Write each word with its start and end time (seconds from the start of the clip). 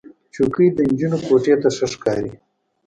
چوکۍ 0.33 0.67
د 0.73 0.79
نجونو 0.89 1.17
کوټې 1.25 1.55
ته 1.61 1.69
ښه 1.75 1.87
ښکاري. 1.93 2.31